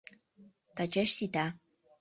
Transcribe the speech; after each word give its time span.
—Тачеш 0.75 1.09
сита. 1.17 1.45